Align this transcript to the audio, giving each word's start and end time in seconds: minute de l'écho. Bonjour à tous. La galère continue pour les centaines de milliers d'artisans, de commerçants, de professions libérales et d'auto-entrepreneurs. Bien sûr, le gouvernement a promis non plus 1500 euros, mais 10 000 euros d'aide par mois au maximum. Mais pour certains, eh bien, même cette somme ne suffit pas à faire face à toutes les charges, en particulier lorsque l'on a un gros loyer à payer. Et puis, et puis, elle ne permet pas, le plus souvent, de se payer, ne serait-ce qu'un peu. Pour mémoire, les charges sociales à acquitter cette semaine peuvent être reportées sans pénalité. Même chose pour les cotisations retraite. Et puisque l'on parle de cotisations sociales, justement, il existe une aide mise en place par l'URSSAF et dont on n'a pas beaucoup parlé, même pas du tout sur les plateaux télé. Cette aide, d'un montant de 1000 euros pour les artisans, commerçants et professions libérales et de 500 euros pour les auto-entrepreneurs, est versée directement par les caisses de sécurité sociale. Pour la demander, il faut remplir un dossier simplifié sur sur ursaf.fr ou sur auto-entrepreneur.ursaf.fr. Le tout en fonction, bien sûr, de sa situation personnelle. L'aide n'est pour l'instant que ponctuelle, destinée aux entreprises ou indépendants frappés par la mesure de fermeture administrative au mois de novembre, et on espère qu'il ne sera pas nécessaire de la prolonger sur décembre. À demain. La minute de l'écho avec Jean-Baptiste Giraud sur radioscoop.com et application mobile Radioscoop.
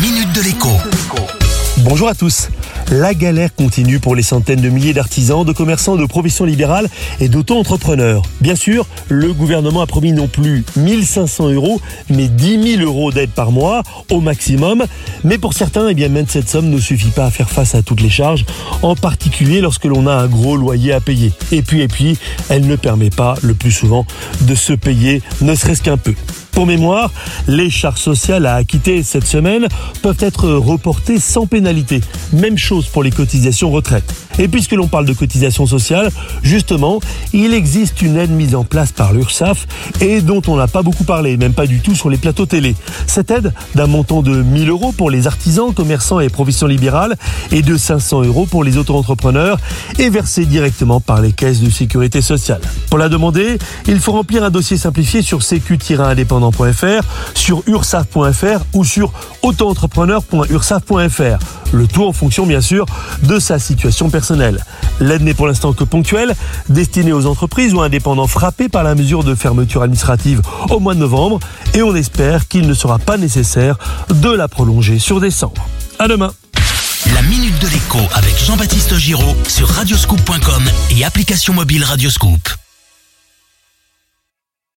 minute 0.00 0.32
de 0.32 0.42
l'écho. 0.42 0.68
Bonjour 1.78 2.08
à 2.08 2.14
tous. 2.14 2.50
La 2.90 3.14
galère 3.14 3.52
continue 3.54 3.98
pour 3.98 4.14
les 4.14 4.22
centaines 4.22 4.60
de 4.60 4.68
milliers 4.68 4.92
d'artisans, 4.92 5.44
de 5.44 5.52
commerçants, 5.52 5.96
de 5.96 6.06
professions 6.06 6.44
libérales 6.44 6.88
et 7.20 7.28
d'auto-entrepreneurs. 7.28 8.22
Bien 8.40 8.54
sûr, 8.54 8.86
le 9.08 9.32
gouvernement 9.32 9.80
a 9.80 9.86
promis 9.86 10.12
non 10.12 10.28
plus 10.28 10.64
1500 10.76 11.50
euros, 11.50 11.80
mais 12.10 12.28
10 12.28 12.76
000 12.76 12.82
euros 12.82 13.10
d'aide 13.10 13.30
par 13.30 13.50
mois 13.50 13.82
au 14.10 14.20
maximum. 14.20 14.84
Mais 15.24 15.36
pour 15.36 15.54
certains, 15.54 15.88
eh 15.88 15.94
bien, 15.94 16.08
même 16.08 16.26
cette 16.28 16.48
somme 16.48 16.70
ne 16.70 16.78
suffit 16.78 17.10
pas 17.10 17.26
à 17.26 17.30
faire 17.30 17.50
face 17.50 17.74
à 17.74 17.82
toutes 17.82 18.00
les 18.00 18.10
charges, 18.10 18.44
en 18.82 18.94
particulier 18.94 19.60
lorsque 19.60 19.84
l'on 19.84 20.06
a 20.06 20.14
un 20.14 20.26
gros 20.28 20.56
loyer 20.56 20.92
à 20.92 21.00
payer. 21.00 21.32
Et 21.50 21.62
puis, 21.62 21.80
et 21.80 21.88
puis, 21.88 22.16
elle 22.48 22.66
ne 22.66 22.76
permet 22.76 23.10
pas, 23.10 23.34
le 23.42 23.54
plus 23.54 23.72
souvent, 23.72 24.06
de 24.42 24.54
se 24.54 24.74
payer, 24.74 25.22
ne 25.40 25.54
serait-ce 25.54 25.82
qu'un 25.82 25.96
peu. 25.96 26.14
Pour 26.58 26.66
mémoire, 26.66 27.12
les 27.46 27.70
charges 27.70 28.00
sociales 28.00 28.44
à 28.44 28.56
acquitter 28.56 29.04
cette 29.04 29.28
semaine 29.28 29.68
peuvent 30.02 30.16
être 30.18 30.48
reportées 30.48 31.20
sans 31.20 31.46
pénalité. 31.46 32.00
Même 32.32 32.58
chose 32.58 32.88
pour 32.88 33.04
les 33.04 33.12
cotisations 33.12 33.70
retraite. 33.70 34.12
Et 34.40 34.48
puisque 34.48 34.72
l'on 34.72 34.88
parle 34.88 35.04
de 35.04 35.12
cotisations 35.12 35.66
sociales, 35.66 36.10
justement, 36.42 37.00
il 37.32 37.54
existe 37.54 38.02
une 38.02 38.16
aide 38.16 38.30
mise 38.30 38.54
en 38.54 38.64
place 38.64 38.90
par 38.90 39.12
l'URSSAF 39.12 39.66
et 40.00 40.20
dont 40.20 40.42
on 40.46 40.56
n'a 40.56 40.68
pas 40.68 40.82
beaucoup 40.82 41.04
parlé, 41.04 41.36
même 41.36 41.54
pas 41.54 41.66
du 41.66 41.80
tout 41.80 41.94
sur 41.94 42.10
les 42.10 42.16
plateaux 42.16 42.46
télé. 42.46 42.74
Cette 43.06 43.30
aide, 43.30 43.52
d'un 43.76 43.86
montant 43.86 44.22
de 44.22 44.42
1000 44.42 44.68
euros 44.68 44.92
pour 44.92 45.10
les 45.10 45.26
artisans, 45.28 45.72
commerçants 45.72 46.20
et 46.20 46.28
professions 46.28 46.66
libérales 46.66 47.16
et 47.52 47.62
de 47.62 47.76
500 47.76 48.24
euros 48.24 48.46
pour 48.46 48.64
les 48.64 48.78
auto-entrepreneurs, 48.78 49.58
est 49.98 50.10
versée 50.10 50.44
directement 50.44 51.00
par 51.00 51.20
les 51.20 51.32
caisses 51.32 51.60
de 51.60 51.70
sécurité 51.70 52.20
sociale. 52.20 52.60
Pour 52.90 52.98
la 52.98 53.08
demander, 53.08 53.58
il 53.86 53.98
faut 53.98 54.12
remplir 54.12 54.44
un 54.44 54.50
dossier 54.50 54.76
simplifié 54.76 55.22
sur 55.22 55.42
sur 57.34 57.62
ursaf.fr 57.66 58.64
ou 58.72 58.84
sur 58.84 59.12
auto-entrepreneur.ursaf.fr. 59.42 61.38
Le 61.72 61.86
tout 61.86 62.04
en 62.04 62.12
fonction, 62.12 62.46
bien 62.46 62.60
sûr, 62.60 62.86
de 63.22 63.38
sa 63.38 63.58
situation 63.58 64.10
personnelle. 64.10 64.64
L'aide 65.00 65.22
n'est 65.22 65.34
pour 65.34 65.46
l'instant 65.46 65.72
que 65.72 65.84
ponctuelle, 65.84 66.34
destinée 66.68 67.12
aux 67.12 67.26
entreprises 67.26 67.74
ou 67.74 67.80
indépendants 67.80 68.26
frappés 68.26 68.68
par 68.68 68.82
la 68.82 68.94
mesure 68.94 69.24
de 69.24 69.34
fermeture 69.34 69.82
administrative 69.82 70.40
au 70.70 70.80
mois 70.80 70.94
de 70.94 71.00
novembre, 71.00 71.40
et 71.74 71.82
on 71.82 71.94
espère 71.94 72.48
qu'il 72.48 72.66
ne 72.66 72.74
sera 72.74 72.98
pas 72.98 73.16
nécessaire 73.16 73.78
de 74.10 74.30
la 74.30 74.48
prolonger 74.48 74.98
sur 74.98 75.20
décembre. 75.20 75.66
À 75.98 76.08
demain. 76.08 76.32
La 77.14 77.22
minute 77.22 77.58
de 77.60 77.68
l'écho 77.68 77.98
avec 78.14 78.36
Jean-Baptiste 78.38 78.96
Giraud 78.96 79.36
sur 79.46 79.68
radioscoop.com 79.68 80.62
et 80.90 81.04
application 81.04 81.54
mobile 81.54 81.84
Radioscoop. 81.84 82.67